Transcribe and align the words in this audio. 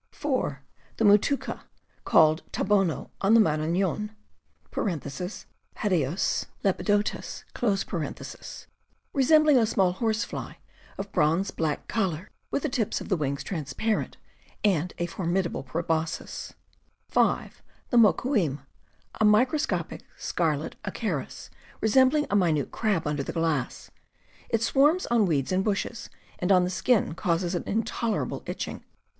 (4) 0.09 0.63
The 0.97 1.05
mutuca, 1.05 1.61
called 2.05 2.41
tdbono 2.51 3.11
on 3.21 3.35
the 3.35 3.39
Maraiion 3.39 4.09
{Hadaiis 4.73 5.45
172 5.45 5.45
CAMPING 5.83 6.03
AND 6.03 6.13
WOODCRAFT 6.63 7.45
lepidotus), 7.53 8.65
resembling 9.13 9.59
a 9.59 9.67
small 9.67 9.91
horse 9.91 10.23
fly, 10.23 10.57
of 10.97 11.05
a 11.05 11.09
bronze 11.09 11.51
black 11.51 11.87
color, 11.87 12.31
with 12.49 12.63
the 12.63 12.69
tips 12.69 12.99
of 12.99 13.09
the 13.09 13.15
wings 13.15 13.43
transparent, 13.43 14.17
and 14.63 14.91
a 14.97 15.05
formidable 15.05 15.61
proboscis.... 15.61 16.53
(5) 17.11 17.61
The 17.91 17.97
moquim... 17.97 18.65
a 19.13 19.23
microscopic 19.23 20.01
scarlet 20.17 20.77
acarus, 20.83 21.51
re 21.79 21.87
sembling 21.89 22.25
a 22.31 22.35
minute 22.35 22.71
crab 22.71 23.05
under 23.05 23.21
the 23.21 23.31
glass. 23.33 23.91
It 24.49 24.63
swarms 24.63 25.05
on 25.11 25.27
weeds 25.27 25.51
and 25.51 25.63
bushes, 25.63 26.09
and 26.39 26.51
on 26.51 26.63
the 26.63 26.71
skin 26.71 27.13
causes 27.13 27.53
an 27.53 27.65
intolerable 27.67 28.41
itching. 28.47 28.83